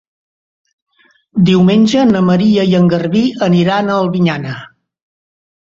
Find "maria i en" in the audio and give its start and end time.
2.31-2.91